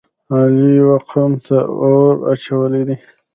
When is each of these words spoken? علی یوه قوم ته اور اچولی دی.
علی 0.35 0.69
یوه 0.79 0.97
قوم 1.09 1.33
ته 1.45 1.57
اور 1.81 2.13
اچولی 2.31 2.83
دی. 2.87 2.95